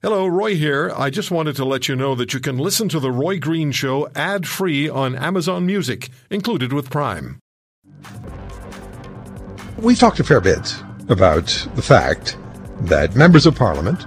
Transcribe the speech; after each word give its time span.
Hello, 0.00 0.28
Roy 0.28 0.54
here. 0.54 0.92
I 0.96 1.10
just 1.10 1.32
wanted 1.32 1.56
to 1.56 1.64
let 1.64 1.88
you 1.88 1.96
know 1.96 2.14
that 2.14 2.32
you 2.32 2.38
can 2.38 2.56
listen 2.56 2.88
to 2.90 3.00
The 3.00 3.10
Roy 3.10 3.40
Green 3.40 3.72
Show 3.72 4.08
ad 4.14 4.46
free 4.46 4.88
on 4.88 5.16
Amazon 5.16 5.66
Music, 5.66 6.08
included 6.30 6.72
with 6.72 6.88
Prime. 6.88 7.40
We've 9.76 9.98
talked 9.98 10.20
a 10.20 10.24
fair 10.24 10.40
bit 10.40 10.72
about 11.08 11.46
the 11.74 11.82
fact 11.82 12.38
that 12.82 13.16
members 13.16 13.44
of 13.44 13.56
parliament 13.56 14.04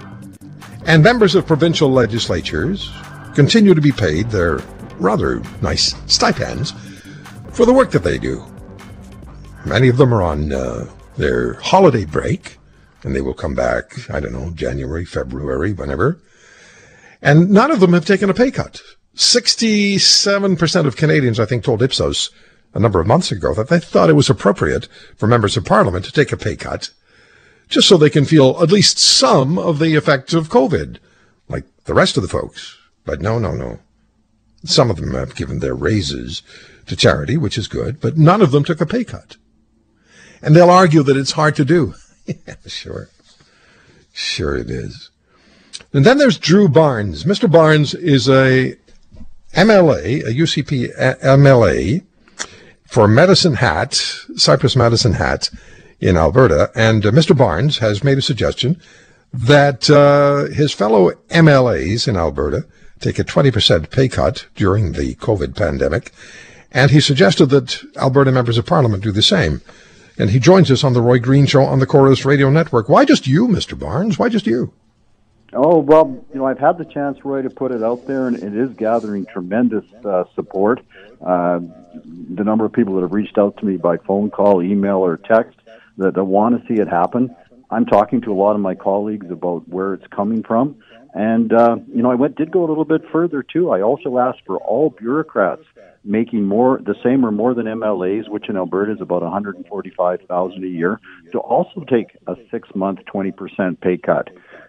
and 0.86 1.02
members 1.02 1.34
of 1.34 1.46
provincial 1.46 1.90
legislatures 1.90 2.90
continue 3.34 3.74
to 3.74 3.82
be 3.82 3.92
paid 3.92 4.30
their 4.30 4.60
rather 4.98 5.42
nice 5.60 5.94
stipends 6.06 6.72
for 7.50 7.66
the 7.66 7.72
work 7.74 7.90
that 7.90 8.02
they 8.02 8.16
do. 8.16 8.42
Many 9.66 9.88
of 9.88 9.98
them 9.98 10.14
are 10.14 10.22
on 10.22 10.54
uh, 10.54 10.88
their 11.18 11.52
holiday 11.60 12.06
break 12.06 12.56
and 13.02 13.14
they 13.14 13.20
will 13.20 13.34
come 13.34 13.54
back, 13.54 14.10
I 14.10 14.20
don't 14.20 14.32
know, 14.32 14.50
January, 14.50 15.04
February, 15.04 15.72
whenever. 15.72 16.20
And 17.20 17.50
none 17.50 17.70
of 17.70 17.80
them 17.80 17.92
have 17.92 18.06
taken 18.06 18.30
a 18.30 18.34
pay 18.34 18.50
cut. 18.50 18.82
67% 19.14 20.86
of 20.86 20.96
Canadians, 20.96 21.38
I 21.38 21.44
think, 21.44 21.64
told 21.64 21.82
Ipsos 21.82 22.30
a 22.74 22.80
number 22.80 23.00
of 23.00 23.06
months 23.06 23.30
ago 23.30 23.54
that 23.54 23.68
they 23.68 23.78
thought 23.78 24.08
it 24.08 24.14
was 24.14 24.30
appropriate 24.30 24.88
for 25.16 25.26
members 25.26 25.56
of 25.56 25.64
parliament 25.64 26.04
to 26.06 26.12
take 26.12 26.32
a 26.32 26.36
pay 26.36 26.56
cut 26.56 26.90
just 27.68 27.88
so 27.88 27.96
they 27.96 28.10
can 28.10 28.24
feel 28.24 28.62
at 28.62 28.70
least 28.70 28.98
some 28.98 29.58
of 29.58 29.78
the 29.78 29.94
effects 29.94 30.34
of 30.34 30.50
COVID, 30.50 30.98
like 31.48 31.64
the 31.84 31.94
rest 31.94 32.16
of 32.16 32.22
the 32.22 32.28
folks. 32.28 32.76
But 33.04 33.20
no, 33.20 33.38
no, 33.38 33.52
no. 33.52 33.80
Some 34.64 34.90
of 34.90 34.96
them 34.96 35.14
have 35.14 35.34
given 35.34 35.58
their 35.58 35.74
raises 35.74 36.42
to 36.86 36.96
charity, 36.96 37.36
which 37.36 37.58
is 37.58 37.68
good, 37.68 38.00
but 38.00 38.18
none 38.18 38.42
of 38.42 38.50
them 38.50 38.64
took 38.64 38.80
a 38.80 38.86
pay 38.86 39.04
cut. 39.04 39.36
And 40.42 40.54
they'll 40.54 40.70
argue 40.70 41.02
that 41.02 41.16
it's 41.16 41.32
hard 41.32 41.56
to 41.56 41.64
do. 41.64 41.94
yeah, 42.26 42.54
sure. 42.66 43.08
Sure 44.12 44.56
it 44.56 44.70
is. 44.70 45.10
And 45.92 46.04
then 46.04 46.18
there's 46.18 46.38
Drew 46.38 46.68
Barnes. 46.68 47.24
Mr. 47.24 47.50
Barnes 47.50 47.94
is 47.94 48.28
a 48.28 48.76
MLA, 49.54 50.20
a 50.20 50.32
UCP 50.32 50.94
MLA 51.20 52.02
for 52.86 53.08
Medicine 53.08 53.54
Hat, 53.54 53.94
Cypress 54.36 54.76
Medicine 54.76 55.14
Hat 55.14 55.50
in 56.00 56.16
Alberta. 56.16 56.70
And 56.74 57.04
uh, 57.06 57.10
Mr. 57.10 57.36
Barnes 57.36 57.78
has 57.78 58.04
made 58.04 58.18
a 58.18 58.22
suggestion 58.22 58.80
that 59.32 59.88
uh, 59.88 60.52
his 60.54 60.72
fellow 60.72 61.12
MLAs 61.30 62.06
in 62.06 62.16
Alberta 62.16 62.66
take 63.00 63.18
a 63.18 63.24
20% 63.24 63.90
pay 63.90 64.08
cut 64.08 64.46
during 64.54 64.92
the 64.92 65.14
COVID 65.16 65.56
pandemic. 65.56 66.12
And 66.70 66.90
he 66.90 67.00
suggested 67.00 67.46
that 67.46 67.82
Alberta 67.96 68.32
members 68.32 68.58
of 68.58 68.66
parliament 68.66 69.02
do 69.02 69.12
the 69.12 69.22
same. 69.22 69.60
And 70.18 70.30
he 70.30 70.38
joins 70.38 70.70
us 70.70 70.84
on 70.84 70.92
the 70.92 71.00
Roy 71.00 71.18
Green 71.18 71.46
Show 71.46 71.62
on 71.62 71.78
the 71.78 71.86
Corus 71.86 72.24
Radio 72.24 72.50
Network. 72.50 72.88
Why 72.88 73.04
just 73.04 73.26
you, 73.26 73.48
Mr. 73.48 73.78
Barnes? 73.78 74.18
Why 74.18 74.28
just 74.28 74.46
you? 74.46 74.72
Oh, 75.54 75.78
well, 75.78 76.24
you 76.32 76.38
know, 76.38 76.46
I've 76.46 76.58
had 76.58 76.78
the 76.78 76.84
chance, 76.84 77.24
Roy, 77.24 77.42
to 77.42 77.50
put 77.50 77.72
it 77.72 77.82
out 77.82 78.06
there, 78.06 78.26
and 78.26 78.36
it 78.36 78.54
is 78.54 78.70
gathering 78.74 79.26
tremendous 79.26 79.84
uh, 80.04 80.24
support. 80.34 80.80
Uh, 81.20 81.60
the 81.94 82.44
number 82.44 82.64
of 82.64 82.72
people 82.72 82.94
that 82.94 83.02
have 83.02 83.12
reached 83.12 83.36
out 83.36 83.58
to 83.58 83.64
me 83.66 83.76
by 83.76 83.98
phone 83.98 84.30
call, 84.30 84.62
email, 84.62 84.98
or 84.98 85.18
text 85.18 85.58
that, 85.98 86.14
that 86.14 86.24
want 86.24 86.60
to 86.60 86.66
see 86.66 86.80
it 86.80 86.88
happen. 86.88 87.34
I'm 87.70 87.84
talking 87.84 88.20
to 88.22 88.32
a 88.32 88.34
lot 88.34 88.54
of 88.54 88.60
my 88.60 88.74
colleagues 88.74 89.30
about 89.30 89.68
where 89.68 89.94
it's 89.94 90.06
coming 90.08 90.42
from. 90.42 90.76
And, 91.14 91.52
uh, 91.52 91.76
you 91.94 92.02
know, 92.02 92.10
I 92.10 92.14
went, 92.14 92.36
did 92.36 92.50
go 92.50 92.64
a 92.64 92.68
little 92.68 92.86
bit 92.86 93.02
further, 93.10 93.42
too. 93.42 93.70
I 93.70 93.82
also 93.82 94.18
asked 94.18 94.40
for 94.46 94.56
all 94.56 94.90
bureaucrats 94.90 95.64
making 96.04 96.46
more 96.46 96.80
the 96.84 96.94
same 97.02 97.24
or 97.24 97.30
more 97.30 97.54
than 97.54 97.66
MLAs, 97.66 98.28
which 98.28 98.48
in 98.48 98.56
Alberta 98.56 98.92
is 98.92 99.00
about 99.00 99.22
145,000 99.22 100.64
a 100.64 100.66
year, 100.66 101.00
to 101.32 101.38
also 101.38 101.84
take 101.88 102.16
a 102.26 102.34
six 102.50 102.68
month 102.74 103.00
20% 103.12 103.80
pay 103.80 103.96
cut. 103.98 104.28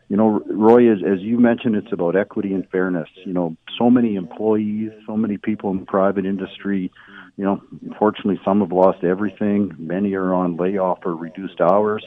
You 0.09 0.17
know, 0.17 0.44
Roy, 0.45 0.92
as, 0.92 1.00
as 1.00 1.22
you 1.22 1.39
mentioned, 1.39 1.76
it's 1.76 1.92
about 1.92 2.16
equity 2.16 2.54
and 2.54 2.70
fairness. 2.70 3.09
You 3.26 3.34
know, 3.34 3.56
so 3.80 3.89
many 3.89 4.16
employees, 4.16 4.92
so 5.08 5.17
many 5.17 5.38
people 5.38 5.72
in 5.72 5.86
private 5.86 6.26
industry. 6.26 6.92
You 7.38 7.45
know, 7.45 7.64
unfortunately, 7.84 8.39
some 8.45 8.59
have 8.59 8.72
lost 8.72 9.04
everything. 9.04 9.73
Many 9.80 10.14
are 10.14 10.33
on 10.33 10.58
layoff 10.58 10.99
or 11.04 11.16
reduced 11.16 11.61
hours, 11.61 12.05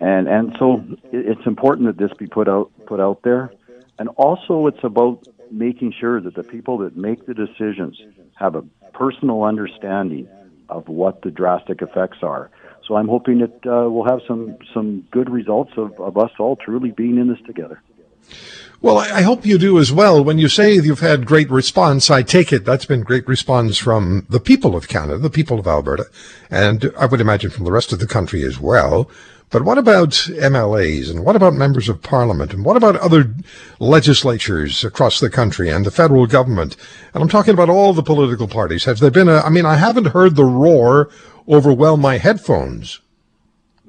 and 0.00 0.28
and 0.28 0.54
so 0.58 0.84
it's 1.12 1.46
important 1.46 1.86
that 1.86 1.96
this 1.96 2.14
be 2.18 2.26
put 2.26 2.46
out 2.46 2.70
put 2.86 3.00
out 3.00 3.22
there. 3.22 3.52
And 3.98 4.08
also, 4.16 4.66
it's 4.66 4.82
about 4.82 5.26
making 5.50 5.92
sure 5.98 6.20
that 6.20 6.34
the 6.34 6.42
people 6.42 6.78
that 6.78 6.96
make 6.96 7.26
the 7.26 7.34
decisions 7.34 8.00
have 8.34 8.54
a 8.54 8.62
personal 8.92 9.42
understanding 9.42 10.28
of 10.68 10.88
what 10.88 11.22
the 11.22 11.30
drastic 11.30 11.82
effects 11.82 12.18
are. 12.22 12.50
So 12.86 12.96
I'm 12.96 13.08
hoping 13.08 13.38
that 13.38 13.54
uh, 13.66 13.90
we'll 13.90 14.08
have 14.08 14.20
some 14.26 14.56
some 14.74 15.06
good 15.10 15.30
results 15.30 15.72
of, 15.76 15.98
of 16.00 16.16
us 16.16 16.30
all 16.38 16.56
truly 16.56 16.90
being 16.90 17.18
in 17.18 17.28
this 17.28 17.38
together. 17.46 17.82
Well, 18.82 18.96
I 18.96 19.20
hope 19.20 19.44
you 19.44 19.58
do 19.58 19.78
as 19.78 19.92
well. 19.92 20.24
When 20.24 20.38
you 20.38 20.48
say 20.48 20.74
you've 20.74 21.00
had 21.00 21.26
great 21.26 21.50
response, 21.50 22.10
I 22.10 22.22
take 22.22 22.50
it 22.50 22.64
that's 22.64 22.86
been 22.86 23.02
great 23.02 23.28
response 23.28 23.76
from 23.76 24.24
the 24.30 24.40
people 24.40 24.74
of 24.74 24.88
Canada, 24.88 25.18
the 25.18 25.28
people 25.28 25.58
of 25.58 25.66
Alberta, 25.66 26.06
and 26.50 26.90
I 26.98 27.04
would 27.04 27.20
imagine 27.20 27.50
from 27.50 27.66
the 27.66 27.72
rest 27.72 27.92
of 27.92 27.98
the 27.98 28.06
country 28.06 28.42
as 28.42 28.58
well. 28.58 29.10
But 29.50 29.64
what 29.64 29.78
about 29.78 30.10
MLAs 30.10 31.10
and 31.10 31.24
what 31.26 31.36
about 31.36 31.54
members 31.54 31.88
of 31.88 32.02
parliament 32.02 32.54
and 32.54 32.64
what 32.64 32.76
about 32.76 32.96
other 32.96 33.34
legislatures 33.80 34.84
across 34.84 35.18
the 35.18 35.28
country 35.28 35.68
and 35.68 35.84
the 35.84 35.90
federal 35.90 36.26
government? 36.26 36.76
And 37.12 37.22
I'm 37.22 37.28
talking 37.28 37.52
about 37.52 37.68
all 37.68 37.92
the 37.92 38.02
political 38.02 38.46
parties. 38.46 38.84
Has 38.84 39.00
there 39.00 39.10
been 39.10 39.28
a, 39.28 39.40
I 39.40 39.50
mean, 39.50 39.66
I 39.66 39.74
haven't 39.74 40.08
heard 40.08 40.36
the 40.36 40.44
roar 40.44 41.10
overwhelm 41.48 42.00
my 42.00 42.18
headphones. 42.18 43.00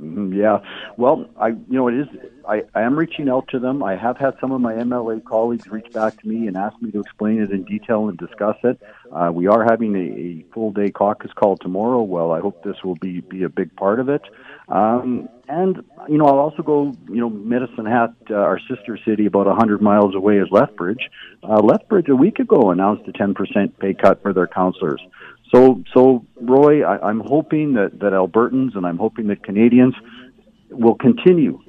Mm-hmm, 0.01 0.33
yeah. 0.33 0.59
Well, 0.97 1.29
I, 1.37 1.49
you 1.49 1.65
know, 1.69 1.87
it 1.87 1.93
is, 1.93 2.07
I, 2.47 2.63
I 2.73 2.81
am 2.81 2.97
reaching 2.97 3.29
out 3.29 3.47
to 3.49 3.59
them. 3.59 3.83
I 3.83 3.95
have 3.95 4.17
had 4.17 4.33
some 4.41 4.51
of 4.51 4.59
my 4.59 4.73
MLA 4.73 5.23
colleagues 5.23 5.67
reach 5.67 5.91
back 5.93 6.19
to 6.21 6.27
me 6.27 6.47
and 6.47 6.57
ask 6.57 6.81
me 6.81 6.89
to 6.91 6.99
explain 6.99 7.39
it 7.41 7.51
in 7.51 7.63
detail 7.63 8.09
and 8.09 8.17
discuss 8.17 8.57
it. 8.63 8.81
Uh, 9.11 9.29
we 9.31 9.47
are 9.47 9.63
having 9.63 9.95
a, 9.95 9.99
a 9.99 10.53
full 10.53 10.71
day 10.71 10.89
caucus 10.89 11.31
call 11.33 11.55
tomorrow. 11.55 12.01
Well, 12.01 12.31
I 12.31 12.39
hope 12.39 12.63
this 12.63 12.77
will 12.83 12.95
be, 12.95 13.21
be 13.21 13.43
a 13.43 13.49
big 13.49 13.75
part 13.75 13.99
of 13.99 14.09
it. 14.09 14.23
Um, 14.69 15.29
and 15.49 15.83
you 16.07 16.17
know, 16.17 16.25
I'll 16.25 16.39
also 16.39 16.63
go. 16.63 16.93
You 17.09 17.19
know, 17.19 17.29
Medicine 17.29 17.85
Hat, 17.85 18.13
uh, 18.29 18.35
our 18.35 18.57
sister 18.69 18.97
city, 19.05 19.25
about 19.25 19.47
a 19.47 19.53
hundred 19.53 19.81
miles 19.81 20.15
away, 20.15 20.37
is 20.37 20.47
Lethbridge. 20.49 21.09
Uh, 21.43 21.59
Lethbridge 21.59 22.07
a 22.07 22.15
week 22.15 22.39
ago 22.39 22.71
announced 22.71 23.05
a 23.09 23.11
ten 23.11 23.33
percent 23.33 23.77
pay 23.79 23.93
cut 23.93 24.21
for 24.21 24.31
their 24.31 24.47
councilors. 24.47 25.01
So, 25.53 25.83
so 25.93 26.25
Roy, 26.39 26.83
I, 26.83 27.09
I'm 27.09 27.19
hoping 27.19 27.73
that 27.73 27.99
that 27.99 28.13
Albertans 28.13 28.75
and 28.75 28.85
I'm 28.85 28.97
hoping 28.97 29.27
that 29.27 29.43
Canadians 29.43 29.95
will 30.69 30.95
continue 30.95 31.59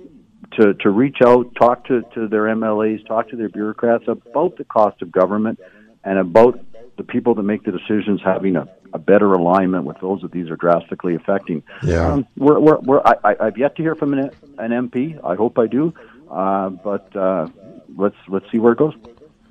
to 0.53 0.75
to 0.75 0.91
reach 0.91 1.19
out, 1.25 1.54
talk 1.56 1.87
to 1.87 2.03
to 2.15 2.28
their 2.28 2.44
MLAs, 2.44 3.06
talk 3.06 3.28
to 3.31 3.37
their 3.37 3.48
bureaucrats 3.48 4.04
about 4.06 4.56
the 4.56 4.65
cost 4.65 5.03
of 5.03 5.10
government 5.10 5.59
and 6.04 6.19
about 6.19 6.60
the 6.97 7.03
people 7.03 7.34
that 7.34 7.43
make 7.43 7.65
the 7.65 7.72
decisions 7.72 8.20
having 8.25 8.56
a, 8.56 8.69
a 8.93 8.98
better 8.98 9.32
alignment 9.32 9.84
with 9.84 9.99
those 10.00 10.20
that 10.20 10.31
these 10.31 10.50
are 10.50 10.56
drastically 10.56 11.14
affecting. 11.14 11.62
Yeah. 11.82 12.12
Um, 12.12 12.26
we're, 12.37 12.60
we're, 12.60 12.78
we're, 12.81 13.00
I, 13.00 13.34
I've 13.41 13.56
yet 13.56 13.76
to 13.76 13.82
hear 13.82 13.94
from 13.94 14.12
an, 14.12 14.31
an 14.59 14.91
MP. 14.91 15.19
I 15.25 15.34
hope 15.34 15.59
I 15.59 15.66
do. 15.66 15.94
Uh, 16.31 16.70
but 16.70 17.14
uh, 17.16 17.49
let's 17.97 18.16
let's 18.28 18.47
see 18.50 18.59
where 18.59 18.72
it 18.72 18.78
goes. 18.78 18.94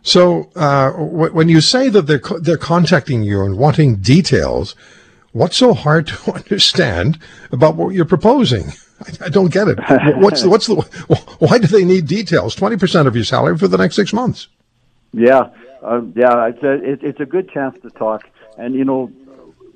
So, 0.04 0.50
uh, 0.56 0.92
w- 0.92 1.34
when 1.34 1.50
you 1.50 1.62
say 1.62 1.90
that 1.90 2.04
they're 2.04 2.20
co- 2.20 2.40
they're 2.40 2.58
contacting 2.58 3.24
you 3.24 3.44
and 3.44 3.58
wanting 3.58 3.98
details, 3.98 4.76
what's 5.32 5.58
so 5.58 5.74
hard 5.74 6.08
to 6.08 6.34
understand 6.34 7.20
about 7.52 7.76
what 7.76 7.90
you're 7.90 8.06
proposing? 8.06 8.72
I, 9.02 9.26
I 9.26 9.30
don't 9.30 9.52
get 9.52 9.68
it. 9.68 9.80
What's 10.18 10.44
the, 10.44 10.50
what's 10.50 10.68
the 10.68 10.76
why 11.40 11.58
do 11.58 11.66
they 11.66 11.84
need 11.84 12.06
details? 12.06 12.54
Twenty 12.54 12.78
percent 12.78 13.08
of 13.08 13.16
your 13.16 13.26
salary 13.26 13.58
for 13.58 13.68
the 13.68 13.78
next 13.78 13.96
six 13.96 14.14
months? 14.14 14.48
Yeah, 15.12 15.50
uh, 15.82 16.02
yeah, 16.16 16.48
it's 16.50 16.64
a 16.64 16.74
it, 16.74 17.04
it's 17.04 17.20
a 17.20 17.26
good 17.26 17.50
chance 17.50 17.80
to 17.82 17.90
talk. 17.90 18.30
And 18.58 18.76
you 18.76 18.86
know, 18.86 19.12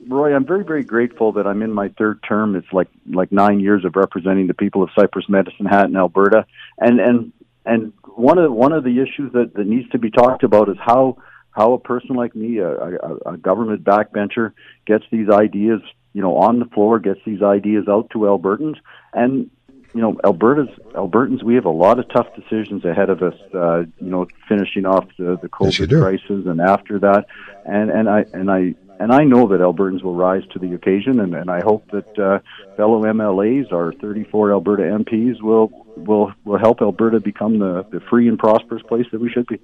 Roy, 0.08 0.35
I'm 0.35 0.46
very 0.46 0.64
very 0.64 0.84
grateful 0.84 1.31
that 1.34 1.47
I'm 1.47 1.64
in 1.64 1.72
my 1.72 1.90
third 1.90 2.22
term. 2.22 2.56
It's 2.56 2.72
like 2.72 2.88
like 3.12 3.31
nine 3.31 3.59
years 3.59 3.84
of 3.84 3.96
representing 3.96 4.46
the 4.47 4.53
people 4.53 4.84
of 4.84 4.90
Cypress 4.96 5.28
Medicine 5.28 5.66
Hat 5.66 5.85
in 5.85 5.96
Alberta, 5.96 6.46
and 6.78 7.00
and 7.00 7.34
and 7.66 7.94
one 8.16 8.38
of 8.38 8.52
one 8.52 8.72
of 8.72 8.84
the 8.84 9.02
issues 9.02 9.34
that, 9.34 9.53
that 9.56 9.67
needs 9.67 9.90
to 9.90 10.00
be 10.00 10.12
talked 10.12 10.44
about 10.44 10.70
is 10.70 10.78
how 10.79 11.17
how 11.52 11.73
a 11.73 11.79
person 11.79 12.16
like 12.16 12.35
me, 12.35 12.58
a, 12.58 12.70
a, 12.70 13.16
a 13.34 13.38
government 13.38 13.84
backbencher, 13.84 14.52
gets 14.85 15.06
these 15.09 15.29
ideas, 15.29 15.79
you 16.14 16.22
know, 16.22 16.35
on 16.35 16.59
the 16.59 16.66
floor, 16.66 17.00
gets 17.00 17.22
these 17.26 17.41
ideas 17.41 17.88
out 17.88 18.09
to 18.12 18.20
Albertans, 18.20 18.76
and 19.14 19.50
you 19.94 20.02
know, 20.02 20.20
Alberta's 20.26 20.67
Albertans, 20.94 21.41
we 21.41 21.56
have 21.56 21.64
a 21.64 21.70
lot 21.70 22.00
of 22.00 22.09
tough 22.09 22.28
decisions 22.35 22.84
ahead 22.84 23.09
of 23.09 23.23
us. 23.23 23.35
Uh, 23.53 23.84
you 24.00 24.09
know, 24.09 24.28
finishing 24.47 24.85
off 24.85 25.06
the, 25.18 25.40
the 25.41 25.47
COVID 25.47 25.90
yes, 25.90 26.02
crisis, 26.02 26.46
and 26.46 26.59
after 26.59 27.00
that, 27.00 27.26
and 27.66 27.90
and 27.90 28.09
I 28.09 28.26
and 28.34 28.52
I 28.52 28.76
and 29.00 29.12
I 29.12 29.24
know 29.24 29.47
that 29.47 29.59
Albertans 29.59 30.03
will 30.03 30.16
rise 30.16 30.44
to 30.53 30.59
the 30.59 30.74
occasion, 30.74 31.20
and, 31.20 31.34
and 31.34 31.50
I 31.50 31.62
hope 31.62 31.90
that 31.92 32.18
uh, 32.18 32.40
fellow 32.76 33.03
MLAs, 33.03 33.72
our 33.72 33.94
34 33.94 34.52
Alberta 34.52 34.84
MPs, 34.84 35.42
will 35.42 35.70
will 35.97 36.34
will 36.44 36.58
help 36.58 36.82
Alberta 36.82 37.20
become 37.20 37.59
the, 37.59 37.86
the 37.92 38.00
free 38.00 38.28
and 38.28 38.38
prosperous 38.38 38.84
place 38.84 39.06
that 39.12 39.22
we 39.22 39.30
should 39.30 39.47
be. 39.47 39.59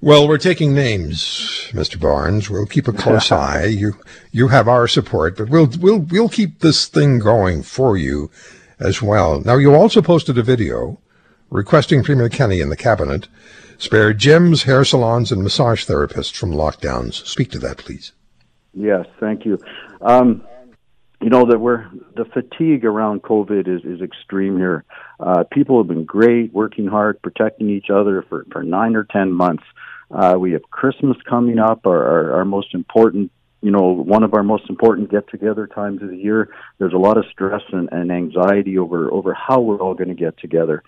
Well, 0.00 0.28
we're 0.28 0.38
taking 0.38 0.74
names, 0.74 1.70
Mr. 1.72 1.98
Barnes. 1.98 2.50
We'll 2.50 2.66
keep 2.66 2.88
a 2.88 2.92
close 2.92 3.32
eye. 3.48 3.66
You 3.66 3.94
you 4.32 4.48
have 4.48 4.68
our 4.68 4.86
support, 4.86 5.36
but 5.36 5.48
we'll 5.48 5.70
we'll 5.78 6.00
we'll 6.00 6.28
keep 6.28 6.60
this 6.60 6.86
thing 6.86 7.18
going 7.18 7.62
for 7.62 7.96
you 7.96 8.30
as 8.78 9.00
well. 9.00 9.40
Now, 9.40 9.56
you 9.56 9.74
also 9.74 10.02
posted 10.02 10.38
a 10.38 10.42
video 10.42 10.98
requesting 11.50 12.02
Premier 12.02 12.28
Kenney 12.28 12.60
and 12.60 12.70
the 12.70 12.76
cabinet 12.76 13.28
spare 13.78 14.14
gyms, 14.14 14.64
hair 14.64 14.84
salons, 14.84 15.32
and 15.32 15.42
massage 15.42 15.84
therapists 15.84 16.34
from 16.34 16.52
lockdowns. 16.52 17.26
Speak 17.26 17.50
to 17.50 17.58
that, 17.58 17.78
please. 17.78 18.12
Yes, 18.72 19.06
thank 19.20 19.44
you. 19.44 19.58
Um, 20.00 20.44
you 21.20 21.30
know 21.30 21.46
that 21.46 21.58
we're 21.58 21.88
the 22.16 22.24
fatigue 22.26 22.84
around 22.84 23.22
COVID 23.22 23.68
is 23.68 23.84
is 23.84 24.02
extreme 24.02 24.58
here. 24.58 24.84
Uh, 25.18 25.44
people 25.50 25.78
have 25.78 25.88
been 25.88 26.04
great, 26.04 26.52
working 26.52 26.86
hard, 26.86 27.22
protecting 27.22 27.70
each 27.70 27.88
other 27.88 28.22
for 28.28 28.44
for 28.52 28.62
nine 28.62 28.96
or 28.96 29.04
ten 29.04 29.32
months. 29.32 29.64
Uh, 30.10 30.36
we 30.38 30.52
have 30.52 30.62
Christmas 30.70 31.16
coming 31.28 31.58
up, 31.58 31.86
our, 31.86 32.04
our, 32.04 32.32
our 32.34 32.44
most 32.44 32.74
important 32.74 33.30
you 33.64 33.70
know, 33.70 33.92
one 33.92 34.22
of 34.22 34.34
our 34.34 34.42
most 34.42 34.68
important 34.68 35.10
get 35.10 35.26
together 35.30 35.66
times 35.66 36.02
of 36.02 36.10
the 36.10 36.18
year. 36.18 36.54
There's 36.76 36.92
a 36.92 36.98
lot 36.98 37.16
of 37.16 37.24
stress 37.32 37.62
and, 37.72 37.88
and 37.90 38.12
anxiety 38.12 38.76
over 38.76 39.10
over 39.10 39.32
how 39.32 39.60
we're 39.60 39.78
all 39.78 39.94
going 39.94 40.10
to 40.10 40.14
get 40.14 40.36
together. 40.38 40.82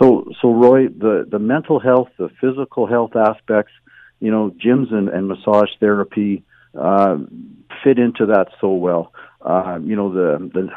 So, 0.00 0.30
so 0.40 0.52
Roy, 0.52 0.88
the 0.88 1.26
the 1.30 1.38
mental 1.38 1.80
health, 1.80 2.08
the 2.18 2.30
physical 2.40 2.86
health 2.86 3.16
aspects, 3.16 3.72
you 4.20 4.30
know, 4.30 4.50
gyms 4.50 4.92
and, 4.92 5.08
and 5.08 5.28
massage 5.28 5.70
therapy 5.80 6.44
uh, 6.78 7.18
fit 7.82 7.98
into 7.98 8.26
that 8.26 8.48
so 8.60 8.72
well. 8.74 9.12
Uh, 9.40 9.78
you 9.82 9.96
know, 9.96 10.12
the 10.12 10.50
the 10.52 10.68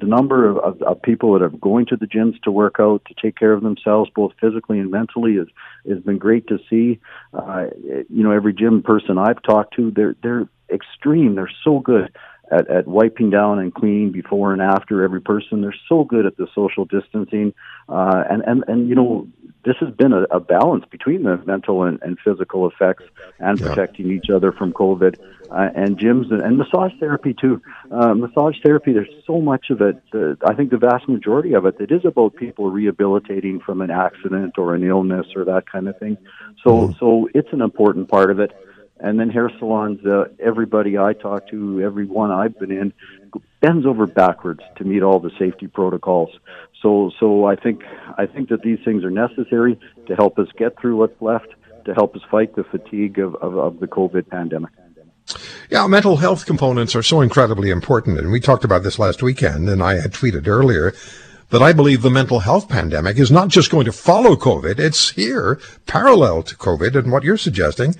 the 0.00 0.06
number 0.06 0.48
of, 0.48 0.58
of, 0.58 0.82
of 0.82 1.02
people 1.02 1.32
that 1.32 1.42
are 1.42 1.48
going 1.50 1.86
to 1.86 1.96
the 1.96 2.06
gyms 2.06 2.40
to 2.42 2.50
work 2.50 2.76
out 2.78 3.02
to 3.06 3.14
take 3.20 3.36
care 3.36 3.52
of 3.52 3.62
themselves, 3.62 4.10
both 4.14 4.32
physically 4.40 4.78
and 4.78 4.90
mentally, 4.90 5.32
is 5.34 5.48
has 5.88 5.98
been 6.00 6.18
great 6.18 6.46
to 6.48 6.58
see. 6.70 7.00
Uh, 7.32 7.66
you 8.08 8.22
know, 8.22 8.30
every 8.30 8.52
gym 8.52 8.82
person 8.82 9.18
I've 9.18 9.42
talked 9.42 9.74
to, 9.76 9.90
they're 9.90 10.14
they're 10.22 10.48
extreme. 10.70 11.34
They're 11.34 11.50
so 11.64 11.80
good 11.80 12.14
at, 12.52 12.68
at 12.68 12.86
wiping 12.86 13.30
down 13.30 13.58
and 13.58 13.74
cleaning 13.74 14.12
before 14.12 14.52
and 14.52 14.60
after 14.60 15.02
every 15.02 15.20
person. 15.20 15.62
They're 15.62 15.74
so 15.88 16.04
good 16.04 16.26
at 16.26 16.36
the 16.36 16.46
social 16.54 16.84
distancing, 16.84 17.54
uh, 17.88 18.24
and 18.28 18.42
and 18.46 18.64
and 18.68 18.88
you 18.88 18.94
know 18.94 19.26
this 19.64 19.76
has 19.80 19.94
been 19.94 20.12
a, 20.12 20.22
a 20.24 20.40
balance 20.40 20.84
between 20.90 21.22
the 21.22 21.38
mental 21.46 21.84
and, 21.84 22.00
and 22.02 22.18
physical 22.24 22.68
effects 22.68 23.04
and 23.38 23.58
yeah. 23.58 23.66
protecting 23.66 24.10
each 24.10 24.28
other 24.30 24.52
from 24.52 24.72
COVID. 24.72 25.18
Uh, 25.50 25.68
and 25.74 25.98
gyms 25.98 26.32
and, 26.32 26.40
and 26.40 26.56
massage 26.56 26.92
therapy 26.98 27.34
too. 27.38 27.60
Uh, 27.90 28.14
massage 28.14 28.56
therapy, 28.62 28.94
there's 28.94 29.10
so 29.26 29.38
much 29.38 29.66
of 29.68 29.82
it. 29.82 30.02
Uh, 30.14 30.34
I 30.48 30.54
think 30.54 30.70
the 30.70 30.78
vast 30.78 31.06
majority 31.10 31.52
of 31.52 31.66
it, 31.66 31.76
it 31.78 31.92
is 31.92 32.06
about 32.06 32.36
people 32.36 32.70
rehabilitating 32.70 33.60
from 33.60 33.82
an 33.82 33.90
accident 33.90 34.56
or 34.56 34.74
an 34.74 34.82
illness 34.82 35.26
or 35.36 35.44
that 35.44 35.70
kind 35.70 35.88
of 35.88 35.98
thing. 35.98 36.16
So, 36.64 36.70
mm-hmm. 36.70 36.98
so 36.98 37.28
it's 37.34 37.52
an 37.52 37.60
important 37.60 38.08
part 38.08 38.30
of 38.30 38.40
it. 38.40 38.52
And 39.02 39.18
then 39.18 39.30
hair 39.30 39.50
salons, 39.58 39.98
uh, 40.06 40.26
everybody 40.38 40.96
I 40.96 41.12
talk 41.12 41.48
to, 41.48 41.82
everyone 41.82 42.30
I've 42.30 42.56
been 42.56 42.70
in, 42.70 42.92
bends 43.60 43.84
over 43.84 44.06
backwards 44.06 44.60
to 44.76 44.84
meet 44.84 45.02
all 45.02 45.18
the 45.18 45.32
safety 45.40 45.66
protocols. 45.66 46.30
So, 46.80 47.10
so 47.18 47.44
I 47.44 47.56
think 47.56 47.82
I 48.16 48.26
think 48.26 48.48
that 48.50 48.62
these 48.62 48.78
things 48.84 49.02
are 49.02 49.10
necessary 49.10 49.78
to 50.06 50.14
help 50.14 50.38
us 50.38 50.46
get 50.56 50.78
through 50.80 50.96
what's 50.96 51.20
left, 51.20 51.48
to 51.84 51.94
help 51.94 52.14
us 52.14 52.22
fight 52.30 52.54
the 52.54 52.62
fatigue 52.62 53.18
of, 53.18 53.34
of, 53.36 53.58
of 53.58 53.80
the 53.80 53.88
COVID 53.88 54.28
pandemic. 54.28 54.70
Yeah, 55.68 55.86
mental 55.88 56.16
health 56.16 56.46
components 56.46 56.94
are 56.94 57.02
so 57.02 57.20
incredibly 57.20 57.70
important, 57.70 58.18
and 58.18 58.30
we 58.30 58.38
talked 58.38 58.64
about 58.64 58.84
this 58.84 58.98
last 58.98 59.22
weekend, 59.22 59.68
and 59.68 59.82
I 59.82 60.00
had 60.00 60.12
tweeted 60.12 60.46
earlier 60.46 60.92
that 61.50 61.62
I 61.62 61.72
believe 61.72 62.02
the 62.02 62.10
mental 62.10 62.40
health 62.40 62.68
pandemic 62.68 63.18
is 63.18 63.30
not 63.30 63.48
just 63.48 63.70
going 63.70 63.84
to 63.86 63.92
follow 63.92 64.36
COVID, 64.36 64.78
it's 64.78 65.10
here, 65.10 65.60
parallel 65.86 66.42
to 66.44 66.56
COVID, 66.56 66.96
and 66.96 67.10
what 67.12 67.24
you're 67.24 67.36
suggesting 67.36 67.94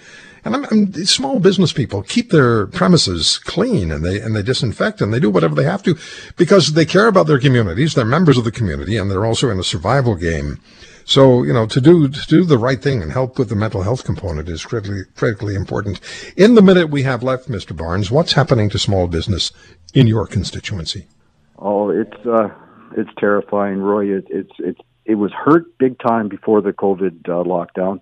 and 0.44 0.56
I'm, 0.56 0.64
I'm, 0.70 0.92
small 1.04 1.38
business 1.38 1.72
people 1.72 2.02
keep 2.02 2.30
their 2.30 2.66
premises 2.66 3.38
clean 3.38 3.90
and 3.92 4.04
they 4.04 4.20
and 4.20 4.34
they 4.34 4.42
disinfect 4.42 5.00
and 5.00 5.12
they 5.12 5.20
do 5.20 5.30
whatever 5.30 5.54
they 5.54 5.64
have 5.64 5.82
to 5.84 5.96
because 6.36 6.72
they 6.72 6.84
care 6.84 7.06
about 7.06 7.26
their 7.26 7.38
communities. 7.38 7.94
They're 7.94 8.04
members 8.04 8.38
of 8.38 8.44
the 8.44 8.50
community 8.50 8.96
and 8.96 9.10
they're 9.10 9.26
also 9.26 9.50
in 9.50 9.58
a 9.58 9.64
survival 9.64 10.16
game. 10.16 10.60
So 11.04 11.42
you 11.42 11.52
know 11.52 11.66
to 11.66 11.80
do 11.80 12.08
to 12.08 12.26
do 12.28 12.44
the 12.44 12.58
right 12.58 12.80
thing 12.82 13.02
and 13.02 13.12
help 13.12 13.38
with 13.38 13.48
the 13.48 13.56
mental 13.56 13.82
health 13.82 14.04
component 14.04 14.48
is 14.48 14.64
critically 14.64 15.02
critically 15.16 15.54
important. 15.54 16.00
In 16.36 16.54
the 16.54 16.62
minute 16.62 16.90
we 16.90 17.02
have 17.02 17.22
left, 17.22 17.48
Mr. 17.48 17.76
Barnes, 17.76 18.10
what's 18.10 18.32
happening 18.32 18.68
to 18.70 18.78
small 18.78 19.08
business 19.08 19.52
in 19.94 20.06
your 20.06 20.26
constituency? 20.26 21.06
Oh, 21.58 21.90
it's 21.90 22.26
uh, 22.26 22.48
it's 22.96 23.10
terrifying, 23.18 23.78
Roy. 23.78 24.16
It, 24.16 24.26
it's 24.28 24.52
it's 24.58 24.80
it 25.04 25.16
was 25.16 25.32
hurt 25.32 25.78
big 25.78 25.98
time 25.98 26.28
before 26.28 26.60
the 26.60 26.72
COVID 26.72 27.28
uh, 27.28 27.44
lockdown 27.44 28.00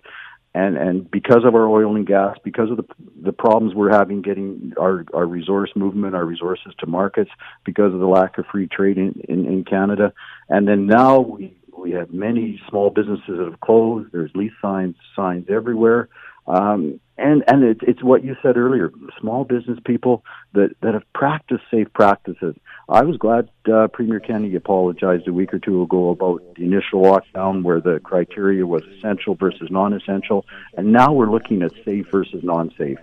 and 0.53 0.77
and 0.77 1.09
because 1.09 1.43
of 1.45 1.55
our 1.55 1.67
oil 1.67 1.95
and 1.95 2.05
gas, 2.05 2.37
because 2.43 2.69
of 2.69 2.77
the 2.77 2.85
the 3.21 3.31
problems 3.31 3.73
we're 3.73 3.91
having 3.91 4.21
getting 4.21 4.73
our 4.79 5.05
our 5.13 5.25
resource 5.25 5.71
movement, 5.75 6.15
our 6.15 6.25
resources 6.25 6.73
to 6.79 6.87
markets, 6.87 7.31
because 7.63 7.93
of 7.93 7.99
the 7.99 8.07
lack 8.07 8.37
of 8.37 8.45
free 8.51 8.67
trade 8.67 8.97
in 8.97 9.21
in, 9.29 9.45
in 9.45 9.63
Canada, 9.63 10.13
and 10.49 10.67
then 10.67 10.87
now 10.87 11.19
we 11.19 11.55
we 11.77 11.91
have 11.91 12.11
many 12.11 12.61
small 12.69 12.89
businesses 12.89 13.25
that 13.27 13.45
have 13.49 13.59
closed. 13.61 14.11
There's 14.11 14.31
lease 14.35 14.51
signs 14.61 14.95
signs 15.15 15.47
everywhere. 15.49 16.09
Um, 16.47 16.99
and 17.17 17.43
and 17.47 17.63
it, 17.63 17.77
it's 17.83 18.03
what 18.03 18.23
you 18.23 18.35
said 18.41 18.57
earlier. 18.57 18.91
Small 19.19 19.43
business 19.43 19.79
people 19.85 20.23
that 20.53 20.75
that 20.81 20.93
have 20.93 21.03
practiced 21.13 21.63
safe 21.69 21.87
practices. 21.93 22.55
I 22.89 23.03
was 23.03 23.17
glad 23.17 23.49
uh, 23.71 23.87
Premier 23.87 24.19
Kenney 24.19 24.55
apologized 24.55 25.27
a 25.27 25.33
week 25.33 25.53
or 25.53 25.59
two 25.59 25.83
ago 25.83 26.09
about 26.09 26.41
the 26.55 26.63
initial 26.63 27.03
lockdown, 27.03 27.63
where 27.63 27.79
the 27.79 27.99
criteria 27.99 28.65
was 28.65 28.83
essential 28.97 29.35
versus 29.35 29.69
non-essential, 29.69 30.45
and 30.75 30.91
now 30.91 31.13
we're 31.13 31.29
looking 31.31 31.61
at 31.61 31.71
safe 31.85 32.07
versus 32.11 32.43
non-safe. 32.43 32.99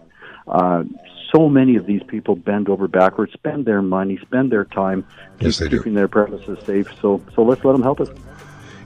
Uh, 0.49 0.83
so 1.35 1.49
many 1.49 1.77
of 1.77 1.87
these 1.87 2.03
people 2.09 2.35
bend 2.35 2.69
over 2.69 2.89
backwards, 2.89 3.33
spend 3.35 3.67
their 3.67 3.83
money, 3.83 4.19
spend 4.23 4.51
their 4.51 4.65
time 4.65 5.07
yes, 5.41 5.59
keeping 5.59 5.95
their 5.95 6.09
premises 6.09 6.59
safe. 6.65 6.89
So 7.01 7.23
so 7.35 7.43
let's 7.43 7.65
let 7.65 7.73
them 7.73 7.83
help 7.83 8.01
us. 8.01 8.09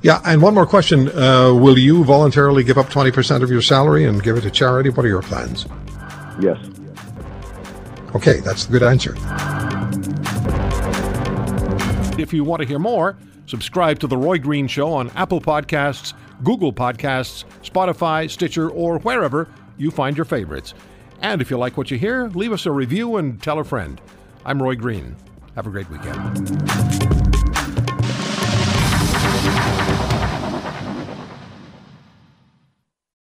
Yeah, 0.02 0.20
and 0.24 0.42
one 0.42 0.54
more 0.54 0.66
question. 0.66 1.08
Uh, 1.10 1.54
will 1.54 1.78
you 1.78 2.02
voluntarily 2.04 2.64
give 2.64 2.76
up 2.76 2.86
20% 2.86 3.42
of 3.42 3.50
your 3.50 3.62
salary 3.62 4.04
and 4.04 4.22
give 4.22 4.36
it 4.36 4.40
to 4.42 4.50
charity? 4.50 4.90
What 4.90 5.04
are 5.06 5.08
your 5.08 5.22
plans? 5.22 5.66
Yes. 6.40 6.58
Okay, 8.14 8.40
that's 8.40 8.66
the 8.66 8.72
good 8.78 8.82
answer. 8.82 9.14
If 12.20 12.32
you 12.32 12.44
want 12.44 12.62
to 12.62 12.68
hear 12.68 12.78
more, 12.78 13.16
subscribe 13.46 14.00
to 14.00 14.06
The 14.06 14.16
Roy 14.16 14.38
Green 14.38 14.66
Show 14.66 14.92
on 14.92 15.10
Apple 15.10 15.40
Podcasts, 15.40 16.14
Google 16.42 16.72
Podcasts, 16.72 17.44
Spotify, 17.62 18.28
Stitcher, 18.28 18.68
or 18.70 18.98
wherever 18.98 19.48
you 19.78 19.90
find 19.90 20.16
your 20.16 20.26
favorites. 20.26 20.74
And 21.20 21.40
if 21.40 21.50
you 21.50 21.56
like 21.56 21.76
what 21.76 21.90
you 21.90 21.98
hear, 21.98 22.28
leave 22.28 22.52
us 22.52 22.66
a 22.66 22.72
review 22.72 23.16
and 23.16 23.40
tell 23.40 23.60
a 23.60 23.64
friend. 23.64 24.00
I'm 24.44 24.60
Roy 24.60 24.74
Green. 24.74 25.14
Have 25.54 25.66
a 25.66 25.70
great 25.70 25.88
weekend. 25.88 27.11